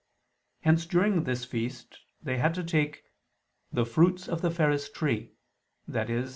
[0.61, 3.03] Hence during this feast they had to take
[3.71, 5.33] "the fruits of the fairest tree,"
[5.93, 6.25] i.e.